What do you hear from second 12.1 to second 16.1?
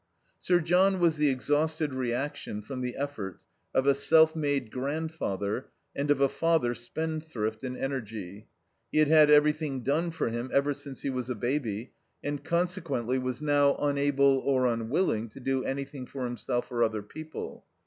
and consequently was now unable or unwilling to do anything